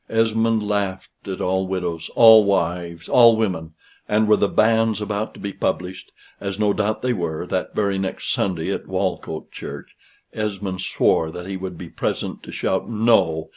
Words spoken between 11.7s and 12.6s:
be present to